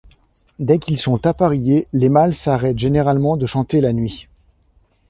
[0.57, 4.27] Dès qu'ils sont appariés, les mâles s'arrêtent généralement de chanter la nuit.